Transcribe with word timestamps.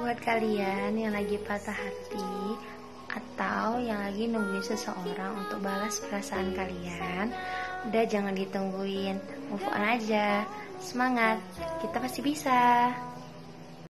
buat 0.00 0.18
kalian 0.18 0.98
yang 0.98 1.14
lagi 1.14 1.38
patah 1.46 1.74
hati 1.74 2.58
atau 3.14 3.78
yang 3.78 4.02
lagi 4.02 4.26
nungguin 4.26 4.64
seseorang 4.66 5.46
untuk 5.46 5.62
balas 5.62 6.02
perasaan 6.02 6.50
kalian, 6.50 7.30
udah 7.86 8.04
jangan 8.10 8.34
ditungguin, 8.34 9.22
move 9.54 9.66
on 9.70 9.84
aja. 9.86 10.42
Semangat, 10.82 11.38
kita 11.78 12.02
pasti 12.02 12.20
bisa. 12.26 12.90